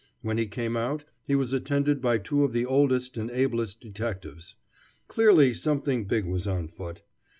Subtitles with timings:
[0.23, 4.55] When he came out, he was attended by two of the oldest and ablest detectives.
[5.07, 7.03] Clearly something big was on foot.